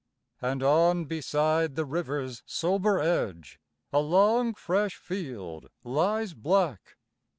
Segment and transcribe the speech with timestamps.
[0.41, 3.59] And on beside the river's sober edge
[3.93, 6.97] A long fresh field lies black.